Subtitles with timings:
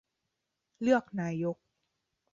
[0.81, 1.57] -เลือกนายก